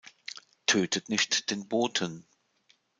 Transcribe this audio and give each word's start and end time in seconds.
Tötet 0.65 1.09
nicht 1.09 1.51
den 1.51 1.67
Boten. 1.67 2.25